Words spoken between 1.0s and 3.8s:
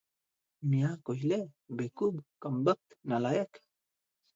କହିଲେ "ବେକୁବ, କମ୍ବକ୍ତ, ନାଲାଏକ୍"।